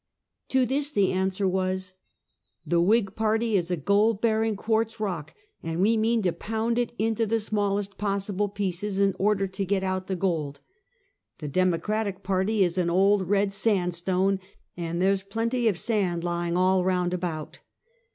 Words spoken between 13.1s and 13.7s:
red